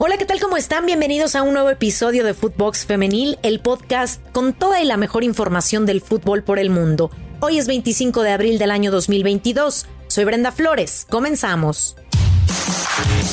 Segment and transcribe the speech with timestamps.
[0.00, 0.38] Hola, ¿qué tal?
[0.38, 0.86] ¿Cómo están?
[0.86, 5.24] Bienvenidos a un nuevo episodio de Footbox Femenil, el podcast con toda y la mejor
[5.24, 7.10] información del fútbol por el mundo.
[7.40, 9.86] Hoy es 25 de abril del año 2022.
[10.06, 11.04] Soy Brenda Flores.
[11.10, 11.96] Comenzamos.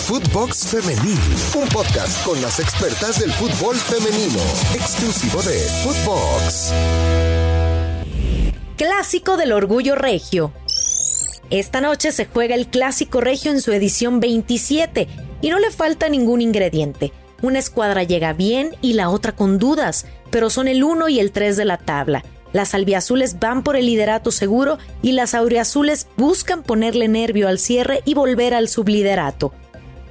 [0.08, 1.20] Footbox Femenil,
[1.54, 4.40] un podcast con las expertas del fútbol femenino,
[4.74, 6.74] exclusivo de Footbox.
[8.76, 10.52] Clásico del Orgullo Regio.
[11.52, 16.10] Esta noche se juega el Clásico Regio en su edición 27 y no le falta
[16.10, 17.14] ningún ingrediente.
[17.44, 21.32] Una escuadra llega bien y la otra con dudas, pero son el 1 y el
[21.32, 22.24] 3 de la tabla.
[22.52, 28.02] Las albiazules van por el liderato seguro y las auriazules buscan ponerle nervio al cierre
[28.06, 29.54] y volver al subliderato.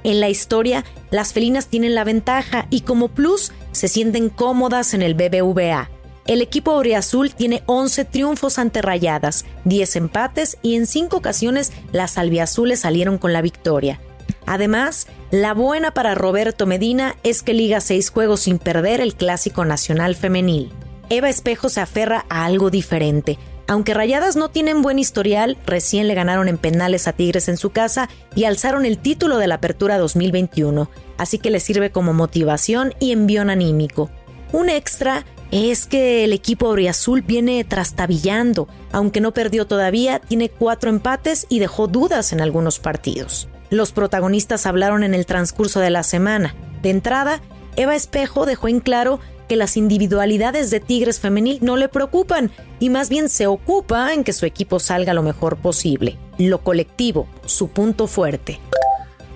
[0.05, 5.01] En la historia, las felinas tienen la ventaja y como plus se sienten cómodas en
[5.01, 5.89] el BBVA.
[6.27, 12.17] El equipo auriazul tiene 11 triunfos ante Rayadas, 10 empates y en 5 ocasiones las
[12.17, 13.99] albiazules salieron con la victoria.
[14.45, 19.65] Además, la buena para Roberto Medina es que liga seis juegos sin perder el Clásico
[19.65, 20.71] Nacional Femenil.
[21.09, 23.37] Eva Espejo se aferra a algo diferente.
[23.67, 27.71] Aunque Rayadas no tienen buen historial, recién le ganaron en penales a Tigres en su
[27.71, 32.93] casa y alzaron el título de la Apertura 2021, así que le sirve como motivación
[32.99, 34.11] y envión anímico.
[34.51, 40.91] Un extra es que el equipo auriazul viene trastabillando, aunque no perdió todavía, tiene cuatro
[40.91, 43.47] empates y dejó dudas en algunos partidos.
[43.75, 46.55] Los protagonistas hablaron en el transcurso de la semana.
[46.81, 47.41] De entrada,
[47.75, 52.89] Eva Espejo dejó en claro que las individualidades de Tigres Femenil no le preocupan y
[52.89, 56.17] más bien se ocupa en que su equipo salga lo mejor posible.
[56.37, 58.61] Lo colectivo, su punto fuerte.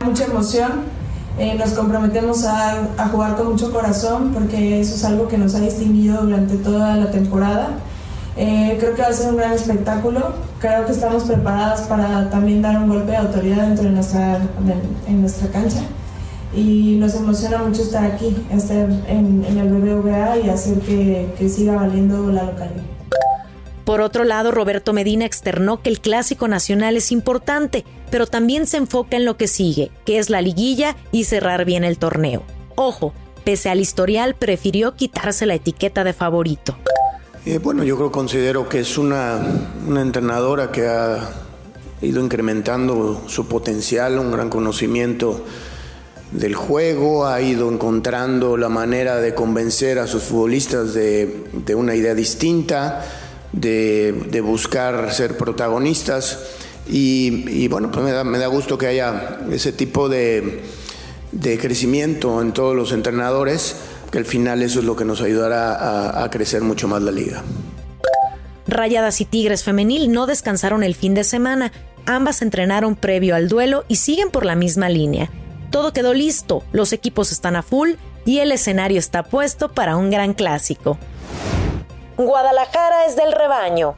[0.05, 0.83] Mucha emoción,
[1.37, 5.53] eh, nos comprometemos a, a, jugar con mucho corazón porque eso es algo que nos
[5.55, 7.71] ha distinguido durante toda la temporada.
[8.41, 10.33] Eh, creo que va a ser un gran espectáculo.
[10.61, 14.39] Creo que estamos preparadas para también dar un golpe de autoridad dentro de nuestra,
[15.07, 15.81] en nuestra cancha.
[16.55, 21.49] Y nos emociona mucho estar aquí, estar en, en el BBVA y hacer que, que
[21.49, 22.83] siga valiendo la localidad.
[23.83, 28.77] Por otro lado, Roberto Medina externó que el Clásico Nacional es importante, pero también se
[28.77, 32.43] enfoca en lo que sigue, que es la liguilla y cerrar bien el torneo.
[32.75, 33.13] Ojo,
[33.43, 36.77] pese al historial, prefirió quitarse la etiqueta de favorito.
[37.45, 39.41] Eh, bueno, yo creo, considero que es una,
[39.87, 41.29] entrenadora que ha
[42.01, 45.45] ido incrementando su potencial, un gran conocimiento
[46.33, 51.45] del juego, ha ido encontrando la manera de convencer a sus futbolistas de,
[51.75, 53.05] una idea distinta,
[53.53, 56.39] de, de, buscar ser protagonistas.
[56.89, 60.61] Y, y bueno, pues me da, me da, gusto que haya ese tipo de,
[61.31, 63.77] de crecimiento en todos los entrenadores
[64.09, 67.11] que al final eso es lo que nos ayudará a, a crecer mucho más la
[67.11, 67.43] liga.
[68.67, 71.71] Rayadas y Tigres Femenil no descansaron el fin de semana,
[72.05, 75.29] ambas entrenaron previo al duelo y siguen por la misma línea.
[75.71, 77.91] Todo quedó listo, los equipos están a full
[78.25, 80.97] y el escenario está puesto para un gran clásico.
[82.17, 83.95] Guadalajara es del rebaño.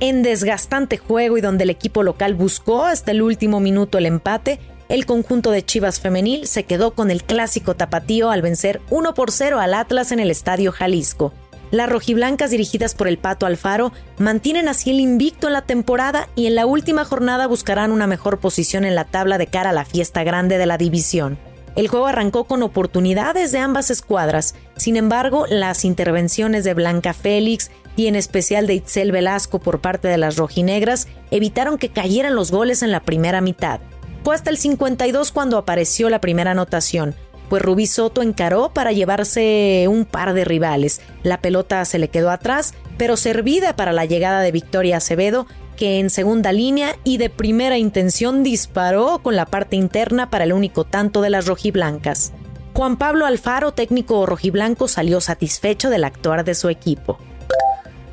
[0.00, 4.58] En desgastante juego y donde el equipo local buscó hasta el último minuto el empate,
[4.92, 9.30] el conjunto de Chivas Femenil se quedó con el clásico tapatío al vencer 1 por
[9.30, 11.32] 0 al Atlas en el Estadio Jalisco.
[11.70, 16.46] Las rojiblancas dirigidas por el Pato Alfaro mantienen así el invicto en la temporada y
[16.46, 19.86] en la última jornada buscarán una mejor posición en la tabla de cara a la
[19.86, 21.38] fiesta grande de la división.
[21.74, 27.70] El juego arrancó con oportunidades de ambas escuadras, sin embargo, las intervenciones de Blanca Félix
[27.96, 32.50] y en especial de Itzel Velasco por parte de las rojinegras evitaron que cayeran los
[32.50, 33.80] goles en la primera mitad.
[34.24, 37.14] Fue hasta el 52 cuando apareció la primera anotación,
[37.48, 41.00] pues Rubí Soto encaró para llevarse un par de rivales.
[41.22, 45.46] La pelota se le quedó atrás, pero servida para la llegada de Victoria Acevedo,
[45.76, 50.52] que en segunda línea y de primera intención disparó con la parte interna para el
[50.52, 52.32] único tanto de las rojiblancas.
[52.74, 57.18] Juan Pablo Alfaro, técnico rojiblanco, salió satisfecho del actuar de su equipo.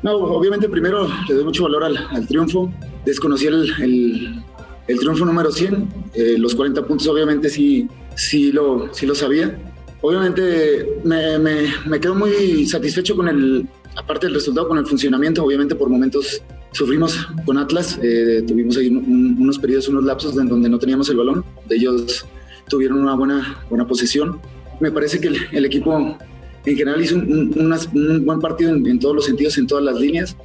[0.02, 2.72] No, obviamente primero le doy mucho valor al, triunfo.
[3.04, 4.42] Desconocí el,
[4.86, 5.88] el triunfo número 100.
[6.14, 9.56] Eh, los 40 puntos obviamente sí, sí, lo, sí lo sabía.
[10.02, 13.66] Obviamente me, me, me, quedo muy satisfecho con el,
[13.96, 15.44] aparte del resultado, con el funcionamiento.
[15.44, 17.98] Obviamente por momentos sufrimos con Atlas.
[18.02, 21.44] Eh, tuvimos ahí un, unos periodos, unos lapsos en donde no teníamos el balón.
[21.68, 22.26] Ellos
[22.68, 24.40] tuvieron una buena, buena posición.
[24.80, 26.16] Me parece que el, el equipo
[26.64, 29.84] en general hizo un, un, un buen partido en, en todos los sentidos, en todas
[29.84, 30.36] las líneas,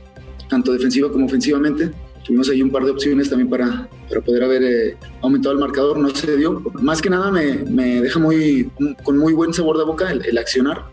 [0.49, 1.91] tanto defensiva como ofensivamente
[2.25, 5.97] tuvimos ahí un par de opciones también para, para poder haber eh, aumentado el marcador,
[5.97, 6.61] no se dio.
[6.73, 8.69] Más que nada me, me deja muy,
[9.03, 10.85] con muy buen sabor de boca el, el accionar,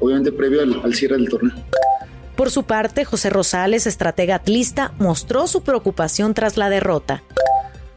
[0.00, 1.56] obviamente previo al, al, cierre del torneo.
[2.36, 7.22] Por su parte, José Rosales, estratega atlista, mostró su preocupación tras la derrota.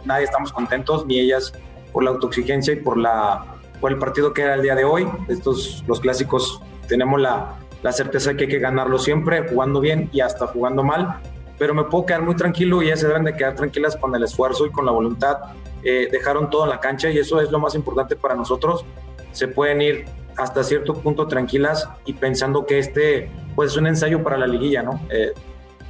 [0.06, 1.53] Nadie estamos contentos, ni ellas
[1.92, 5.07] por la autoexigencia y por la por el partido que era el día de hoy.
[5.30, 10.09] Estos, los clásicos, tenemos la, la certeza de que hay que ganarlo siempre, jugando bien
[10.12, 11.21] y hasta jugando mal.
[11.59, 14.23] Pero me puedo quedar muy tranquilo y ya se deben de quedar tranquilas con el
[14.23, 15.38] esfuerzo y con la voluntad.
[15.83, 18.85] Eh, dejaron todo en la cancha y eso es lo más importante para nosotros.
[19.33, 20.06] Se pueden ir
[20.38, 24.81] hasta cierto punto tranquilas y pensando que este pues, es un ensayo para la liguilla,
[24.81, 25.01] ¿no?
[25.09, 25.33] Eh,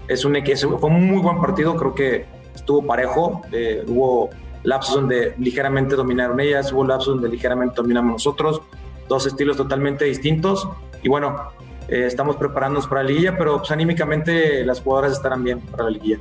[0.07, 0.36] es un,
[0.80, 2.25] fue un muy buen partido, creo que
[2.56, 4.31] estuvo parejo, eh, hubo
[4.63, 8.62] lapsos donde ligeramente dominaron ellas, hubo lapsos donde ligeramente dominamos nosotros,
[9.07, 10.68] dos estilos totalmente distintos
[11.04, 11.51] y bueno,
[11.89, 15.89] eh, estamos preparándonos para la liguilla, pero pues, anímicamente las jugadoras estarán bien para la
[15.89, 16.19] liguilla.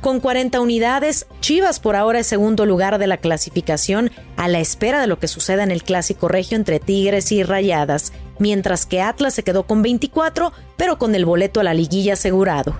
[0.00, 5.00] Con 40 unidades, Chivas por ahora es segundo lugar de la clasificación a la espera
[5.00, 9.34] de lo que suceda en el clásico regio entre Tigres y Rayadas, mientras que Atlas
[9.34, 12.78] se quedó con 24, pero con el boleto a la liguilla asegurado.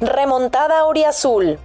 [0.00, 1.58] Remontada Auriazul.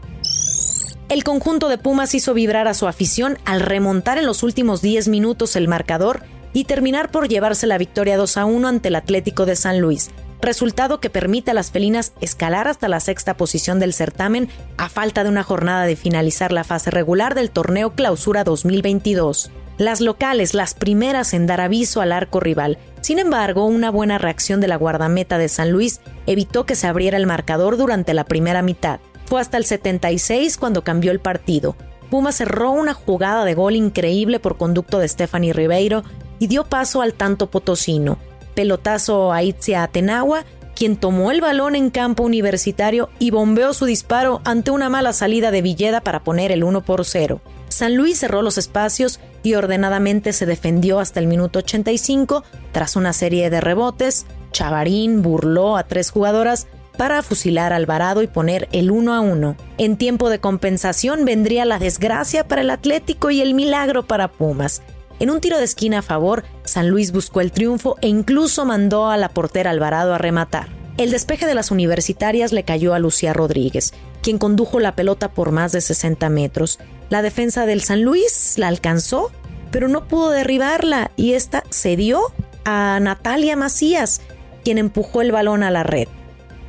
[1.10, 5.07] El conjunto de Pumas hizo vibrar a su afición al remontar en los últimos 10
[5.07, 6.22] minutos el marcador
[6.57, 10.09] y terminar por llevarse la victoria 2 a 1 ante el Atlético de San Luis,
[10.42, 15.24] resultado que permite a las felinas escalar hasta la sexta posición del certamen a falta
[15.24, 19.51] de una jornada de finalizar la fase regular del torneo Clausura 2022.
[19.77, 22.80] Las locales, las primeras en dar aviso al arco rival.
[23.01, 27.18] Sin embargo, una buena reacción de la guardameta de San Luis evitó que se abriera
[27.18, 29.00] el marcador durante la primera mitad.
[29.27, 31.75] Fue hasta el 76 cuando cambió el partido.
[32.09, 36.04] Puma cerró una jugada de gol increíble por conducto de Stephanie Ribeiro
[36.39, 38.18] y dio paso al tanto potosino.
[38.56, 40.45] Pelotazo a Itzia Atenagua,
[40.75, 45.50] quien tomó el balón en campo universitario y bombeó su disparo ante una mala salida
[45.50, 47.42] de Villeda para poner el 1 por 0.
[47.69, 53.13] San Luis cerró los espacios y ordenadamente se defendió hasta el minuto 85 tras una
[53.13, 54.25] serie de rebotes.
[54.51, 56.68] Chavarín burló a tres jugadoras
[56.98, 59.56] para fusilar a Alvarado y poner el 1 a 1.
[59.78, 64.81] En tiempo de compensación vendría la desgracia para el Atlético y el milagro para Pumas.
[65.19, 69.10] En un tiro de esquina a favor, San Luis buscó el triunfo e incluso mandó
[69.10, 70.68] a la portera Alvarado a rematar.
[70.98, 75.52] El despeje de las universitarias le cayó a Lucía Rodríguez, quien condujo la pelota por
[75.52, 76.80] más de 60 metros.
[77.10, 79.31] La defensa del San Luis la alcanzó,
[79.72, 82.22] pero no pudo derribarla y esta cedió
[82.66, 84.22] a Natalia Macías,
[84.64, 86.08] quien empujó el balón a la red.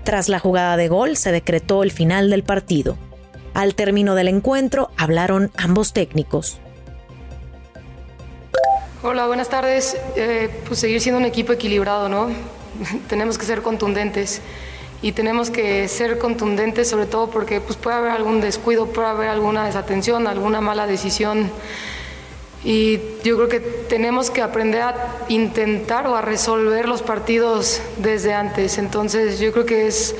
[0.04, 2.96] Tras la jugada de gol se decretó el final del partido.
[3.54, 6.60] Al término del encuentro hablaron ambos técnicos.
[9.10, 9.96] Hola, buenas tardes.
[10.16, 12.28] Eh, pues seguir siendo un equipo equilibrado, ¿no?
[13.08, 14.42] tenemos que ser contundentes
[15.00, 19.30] y tenemos que ser contundentes sobre todo porque pues, puede haber algún descuido, puede haber
[19.30, 21.50] alguna desatención, alguna mala decisión.
[22.62, 28.34] Y yo creo que tenemos que aprender a intentar o a resolver los partidos desde
[28.34, 28.76] antes.
[28.76, 30.16] Entonces yo creo que es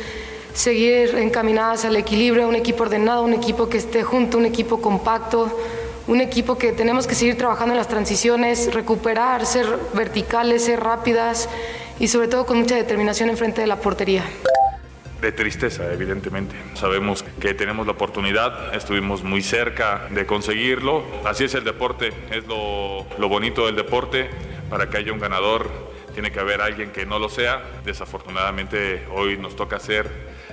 [0.54, 5.52] seguir encaminadas al equilibrio, un equipo ordenado, un equipo que esté junto, un equipo compacto,
[6.08, 11.48] un equipo que tenemos que seguir trabajando en las transiciones, recuperar, ser verticales, ser rápidas
[12.00, 14.24] y sobre todo con mucha determinación enfrente de la portería
[15.20, 16.54] de tristeza, evidentemente.
[16.74, 21.02] Sabemos que tenemos la oportunidad, estuvimos muy cerca de conseguirlo.
[21.24, 24.30] Así es el deporte, es lo, bonito del deporte.
[24.70, 25.68] Para que haya un ganador,
[26.14, 27.62] tiene que haber alguien que no lo sea.
[27.84, 30.08] Desafortunadamente, hoy nos toca ser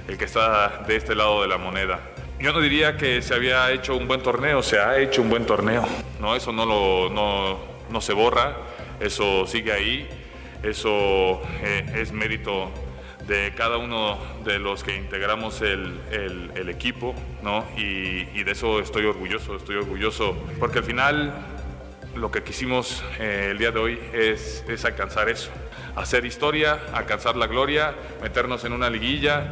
[0.07, 2.14] el que está de este lado de la moneda.
[2.39, 5.45] Yo no diría que se había hecho un buen torneo, se ha hecho un buen
[5.45, 5.85] torneo.
[6.19, 7.57] No, eso no, lo, no,
[7.89, 8.57] no se borra,
[8.99, 10.07] eso sigue ahí,
[10.61, 12.71] eso eh, es mérito
[13.27, 17.65] de cada uno de los que integramos el, el, equipo, ¿no?
[17.77, 21.33] Y, y, de eso estoy orgulloso, estoy orgulloso, porque al final
[22.15, 25.49] lo que quisimos eh, el día de hoy es, es alcanzar eso,
[25.95, 29.49] hacer historia, alcanzar la gloria, meternos en una liguilla.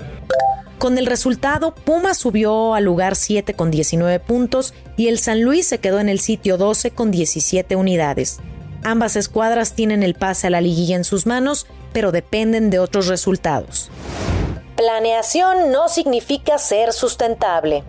[0.83, 5.65] Con el resultado, Puma subió al lugar 7 con 19 puntos y el San Luis
[5.65, 8.41] se quedó en el sitio 12 con 17 unidades.
[8.83, 13.07] Ambas escuadras tienen el pase a la liguilla en sus manos, pero dependen de otros
[13.07, 13.89] resultados.
[14.75, 17.85] Planeación no significa ser sustentable.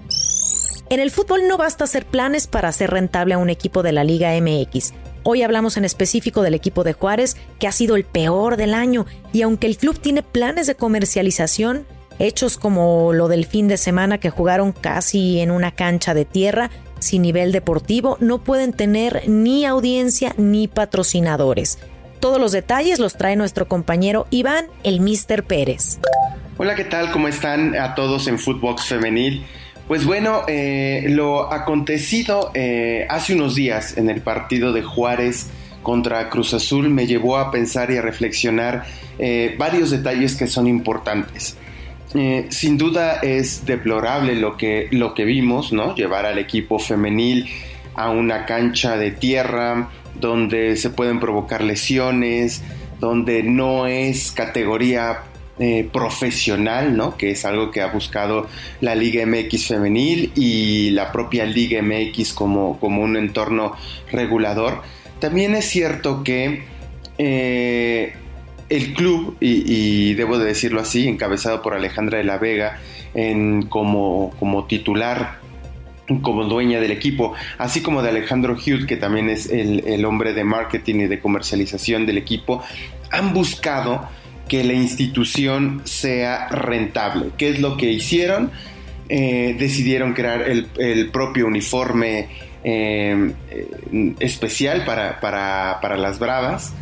[0.88, 4.04] En el fútbol no basta hacer planes para hacer rentable a un equipo de la
[4.04, 4.92] Liga MX.
[5.24, 9.04] Hoy hablamos en específico del equipo de Juárez, que ha sido el peor del año,
[9.32, 14.18] y aunque el club tiene planes de comercialización, hechos como lo del fin de semana
[14.18, 19.64] que jugaron casi en una cancha de tierra, sin nivel deportivo no pueden tener ni
[19.64, 21.78] audiencia ni patrocinadores.
[22.20, 25.98] Todos los detalles los trae nuestro compañero Iván, el Mister Pérez.
[26.56, 27.10] Hola, ¿qué tal?
[27.12, 29.44] ¿Cómo están a todos en Footbox Femenil?
[29.88, 35.48] Pues bueno, eh, lo acontecido eh, hace unos días en el partido de Juárez
[35.82, 38.86] contra Cruz Azul me llevó a pensar y a reflexionar
[39.18, 41.58] eh, varios detalles que son importantes.
[42.14, 45.94] Eh, sin duda es deplorable lo que, lo que vimos, ¿no?
[45.96, 47.48] Llevar al equipo femenil
[47.94, 52.62] a una cancha de tierra, donde se pueden provocar lesiones,
[53.00, 55.22] donde no es categoría
[55.58, 57.16] eh, profesional, ¿no?
[57.16, 58.48] Que es algo que ha buscado
[58.80, 63.76] la Liga MX femenil y la propia Liga MX como, como un entorno
[64.10, 64.82] regulador.
[65.20, 66.64] También es cierto que
[67.18, 68.14] eh,
[68.68, 72.78] el club, y, debo de decirlo así, encabezado por Alejandra de la Vega
[73.14, 75.42] en, como, como titular
[76.20, 80.34] como dueña del equipo, así como de Alejandro Hughes, que también es el, el hombre
[80.34, 82.62] de marketing y de comercialización del equipo,
[83.10, 84.06] han buscado
[84.48, 87.30] que la institución sea rentable.
[87.38, 88.50] ¿Qué es lo que hicieron?
[89.08, 92.28] Eh, decidieron crear el, propio uniforme
[92.62, 93.32] eh,
[94.18, 96.72] especial para, para, las Bravas.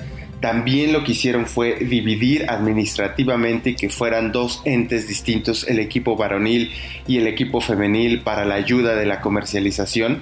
[0.42, 6.70] También lo que hicieron fue dividir administrativamente que fueran dos entes distintos, el equipo varonil
[7.06, 10.20] y el equipo femenil, para la ayuda de la comercialización.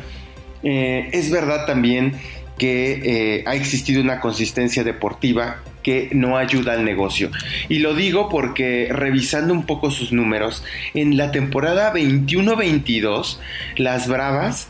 [0.62, 2.12] Eh, es verdad también
[2.58, 7.30] que ha existido una consistencia deportiva que no ayuda al negocio.
[7.68, 10.62] Y lo digo porque revisando un poco sus números,
[10.94, 13.38] en la temporada 21-22,
[13.76, 14.68] las Bravas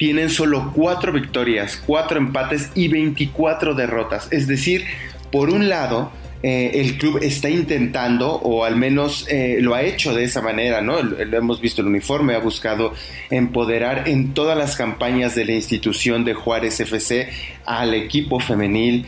[0.00, 4.28] tienen solo 4 victorias, 4 empates y 24 derrotas.
[4.30, 4.86] Es decir,
[5.30, 6.10] por un lado,
[6.42, 10.80] eh, el club está intentando, o al menos eh, lo ha hecho de esa manera,
[10.80, 11.02] ¿no?
[11.02, 12.94] Lo, hemos visto el uniforme, ha buscado
[13.28, 17.28] empoderar en todas las campañas de la institución de Juárez FC
[17.66, 19.04] al equipo femenil,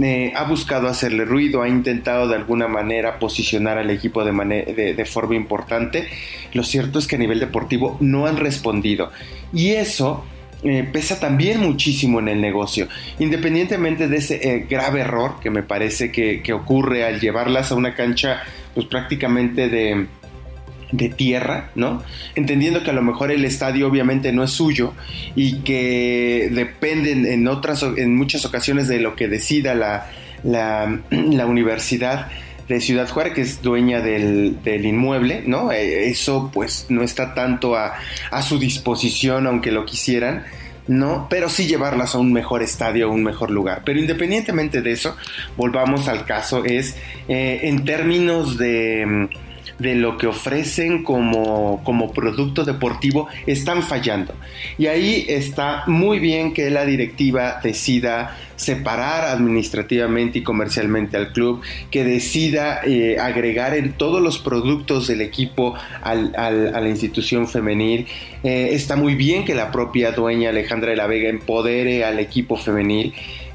[0.00, 5.04] eh, ha buscado hacerle ruido, ha intentado de alguna manera posicionar al equipo de, de,
[5.06, 6.06] forma importante.
[6.52, 9.10] Lo cierto es que a nivel deportivo no han respondido.
[9.52, 10.24] Y eso
[10.62, 12.88] eh, pesa también muchísimo en el negocio.
[13.18, 17.74] Independientemente de ese eh, grave error que me parece que, que ocurre al llevarlas a
[17.74, 18.42] una cancha
[18.74, 20.06] pues prácticamente de
[20.92, 22.02] de tierra, ¿no?
[22.34, 24.92] Entendiendo que a lo mejor el estadio obviamente no es suyo
[25.34, 30.06] y que dependen en otras, en muchas ocasiones de lo que decida la,
[30.44, 31.00] la,
[31.46, 32.28] universidad
[32.68, 35.72] de Ciudad Juárez, que es dueña del, inmueble, ¿no?
[35.72, 37.94] E, eso pues no está tanto a,
[38.42, 40.44] su disposición, aunque lo quisieran,
[40.86, 41.26] ¿no?
[41.30, 43.82] Pero sí llevarlas a un mejor estadio, a un mejor lugar.
[43.84, 45.16] Pero independientemente de eso,
[45.56, 46.96] volvamos al caso, es
[47.28, 49.28] eh, en términos de
[49.78, 54.34] de lo que ofrecen como, como producto deportivo están fallando.
[54.78, 61.60] Y ahí está muy bien que la directiva decida separar administrativamente y comercialmente al club,
[61.90, 68.06] que decida eh, agregar en todos los productos del equipo al, a la institución femenil.
[68.42, 72.56] Eh, está muy bien que la propia dueña Alejandra de la Vega empodere al equipo
[72.56, 73.12] femenil.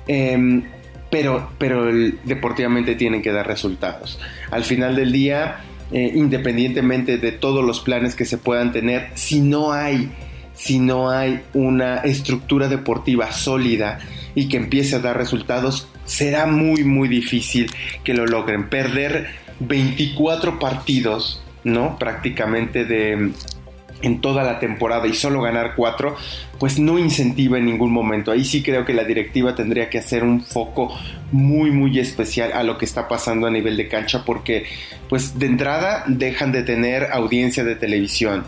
[0.07, 0.63] Em,
[1.09, 1.91] pero, pero
[2.23, 4.17] deportivamente tienen que dar resultados.
[4.49, 5.57] Al final del día,
[5.91, 10.11] eh, independientemente de todos los planes que se puedan tener, si no hay,
[10.53, 13.99] si no hay una estructura deportiva sólida
[14.35, 17.71] y que empiece a dar resultados, será muy, muy difícil
[18.03, 18.69] que lo logren.
[18.69, 19.27] Perder
[19.59, 21.97] 24 partidos, ¿no?
[21.99, 23.31] Prácticamente de
[24.01, 26.15] en toda la temporada y solo ganar cuatro,
[26.59, 28.31] pues no incentiva en ningún momento.
[28.31, 30.97] Ahí sí creo que la directiva tendría que hacer un foco
[31.31, 34.65] muy muy especial a lo que está pasando a nivel de cancha porque
[35.09, 38.45] pues de entrada dejan de tener audiencia de televisión.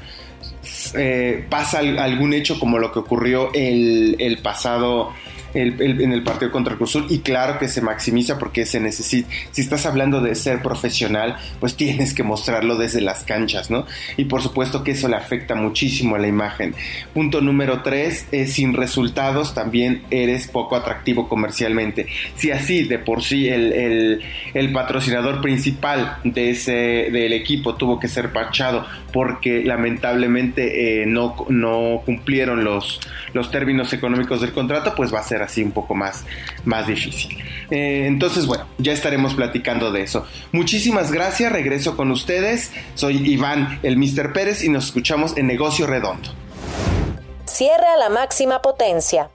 [0.96, 5.14] Eh, pasa algún hecho como lo que ocurrió el, el pasado
[5.54, 9.86] en el partido contra Cruzul y claro que se maximiza porque se necesita, si estás
[9.86, 13.86] hablando de ser profesional, pues tienes que mostrarlo desde las canchas, ¿no?
[14.18, 16.76] Y por supuesto que eso le afecta muchísimo a la imagen.
[17.14, 22.08] Punto número tres, es sin resultados también eres poco atractivo comercialmente.
[22.36, 24.22] Si así de por sí el,
[24.74, 26.72] patrocinador principal de ese,
[27.12, 33.00] del equipo tuvo que ser parchado porque lamentablemente eh, no, no cumplieron los,
[33.34, 36.26] los términos económicos del contrato, pues va a ser así un poco más,
[36.66, 37.38] más difícil.
[37.70, 40.26] Eh, entonces, bueno, ya estaremos platicando de eso.
[40.52, 42.74] Muchísimas gracias, regreso con ustedes.
[42.96, 44.34] Soy Iván, el Mr.
[44.34, 46.30] Pérez, y nos escuchamos en Negocio Redondo.
[47.46, 49.30] Cierre a la máxima potencia.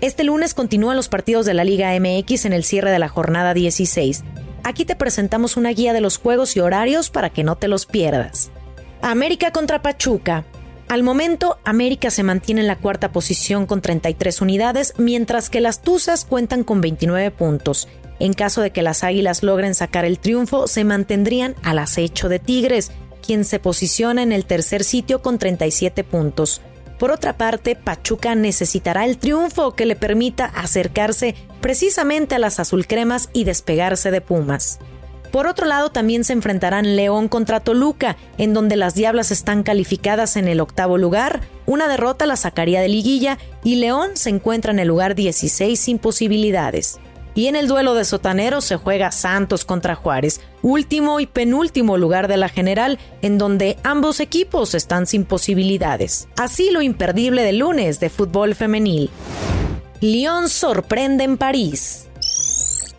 [0.00, 3.54] Este lunes continúan los partidos de la Liga MX en el cierre de la jornada
[3.54, 4.24] 16.
[4.64, 7.86] Aquí te presentamos una guía de los juegos y horarios para que no te los
[7.86, 8.50] pierdas.
[9.02, 10.44] América contra Pachuca.
[10.88, 15.82] Al momento, América se mantiene en la cuarta posición con 33 unidades, mientras que las
[15.82, 17.88] Tuzas cuentan con 29 puntos.
[18.20, 22.38] En caso de que las Águilas logren sacar el triunfo, se mantendrían al acecho de
[22.38, 22.92] Tigres,
[23.26, 26.60] quien se posiciona en el tercer sitio con 37 puntos.
[27.00, 33.30] Por otra parte, Pachuca necesitará el triunfo que le permita acercarse precisamente a las azulcremas
[33.32, 34.78] y despegarse de Pumas.
[35.32, 40.36] Por otro lado, también se enfrentarán León contra Toluca, en donde las Diablas están calificadas
[40.36, 41.40] en el octavo lugar.
[41.64, 45.98] Una derrota la sacaría de liguilla y León se encuentra en el lugar 16 sin
[45.98, 47.00] posibilidades.
[47.34, 52.28] Y en el duelo de sotaneros se juega Santos contra Juárez, último y penúltimo lugar
[52.28, 56.28] de la general, en donde ambos equipos están sin posibilidades.
[56.36, 59.08] Así lo imperdible del lunes de fútbol femenil.
[60.02, 62.08] Lyon sorprende en París.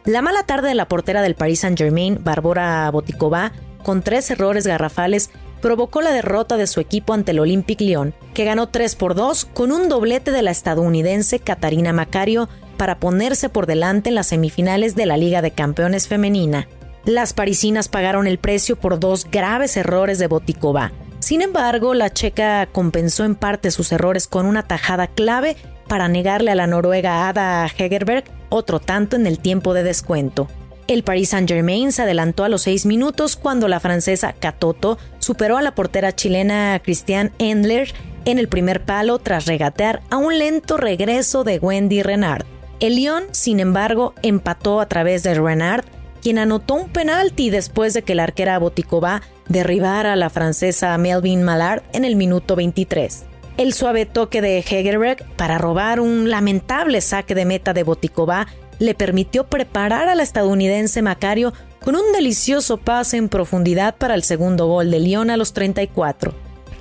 [0.06, 5.30] La mala tarde de la portera del Paris Saint-Germain, Barbora Boticova, con tres errores garrafales,
[5.62, 9.46] provocó la derrota de su equipo ante el Olympique Lyon, que ganó 3 por 2
[9.46, 14.94] con un doblete de la estadounidense Katarina Macario para ponerse por delante en las semifinales
[14.96, 16.68] de la Liga de Campeones Femenina.
[17.06, 20.92] Las parisinas pagaron el precio por dos graves errores de Boticova.
[21.20, 25.56] Sin embargo, la checa compensó en parte sus errores con una tajada clave
[25.88, 30.48] para negarle a la noruega Ada Hegerberg otro tanto en el tiempo de descuento.
[30.88, 35.62] El Paris Saint-Germain se adelantó a los seis minutos cuando la francesa Catoto superó a
[35.62, 37.94] la portera chilena Christian Endler
[38.26, 42.46] en el primer palo tras regatear a un lento regreso de Wendy Renard.
[42.80, 45.86] El Lyon, sin embargo, empató a través de Renard,
[46.22, 51.44] quien anotó un penalti después de que la arquera Boticova derribara a la francesa Melvin
[51.44, 53.26] Mallard en el minuto 23.
[53.56, 58.48] El suave toque de Hegerberg para robar un lamentable saque de meta de Boticova
[58.80, 64.24] le permitió preparar a la estadounidense Macario con un delicioso pase en profundidad para el
[64.24, 66.34] segundo gol de Lyon a los 34.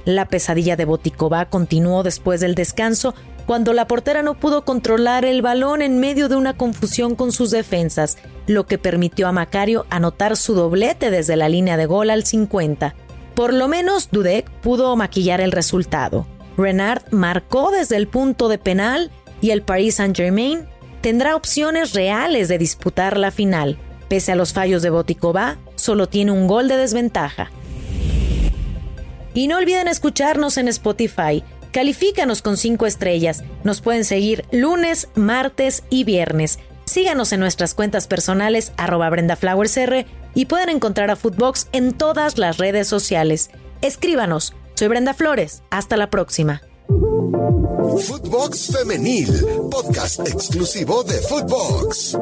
[0.06, 3.14] La pesadilla de Boticova continuó después del descanso
[3.44, 7.50] cuando la portera no pudo controlar el balón en medio de una confusión con sus
[7.50, 12.24] defensas, lo que permitió a Macario anotar su doblete desde la línea de gol al
[12.24, 12.94] 50.
[13.34, 16.26] Por lo menos Dudek pudo maquillar el resultado.
[16.56, 20.66] Renard marcó desde el punto de penal y el Paris Saint-Germain
[21.00, 23.78] tendrá opciones reales de disputar la final.
[24.08, 27.50] Pese a los fallos de Boticova, solo tiene un gol de desventaja.
[29.34, 31.42] Y no olviden escucharnos en Spotify.
[31.72, 33.42] Califícanos con 5 estrellas.
[33.64, 36.58] Nos pueden seguir lunes, martes y viernes.
[36.84, 42.58] Síganos en nuestras cuentas personales arroba brendaflowersr y pueden encontrar a Footbox en todas las
[42.58, 43.50] redes sociales.
[43.80, 45.62] Escríbanos soy Brenda Flores.
[45.70, 46.62] Hasta la próxima.
[48.06, 49.28] Footbox Femenil,
[49.70, 52.16] podcast exclusivo de Footbox.